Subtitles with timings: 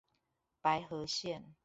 [0.63, 1.53] 白河線